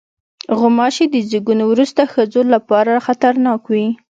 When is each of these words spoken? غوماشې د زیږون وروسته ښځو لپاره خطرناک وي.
غوماشې 0.57 1.05
د 1.09 1.15
زیږون 1.29 1.59
وروسته 1.65 2.01
ښځو 2.13 2.41
لپاره 2.53 3.03
خطرناک 3.05 3.61
وي. 3.71 3.87